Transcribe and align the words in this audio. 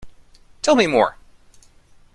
Tell 0.63 0.75
me 0.75 0.87
more. 0.87 1.15